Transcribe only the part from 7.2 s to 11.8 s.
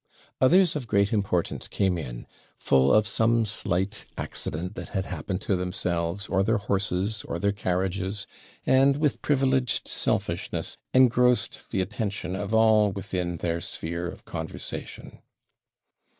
or their carriages; and, with privileged selfishness, engrossed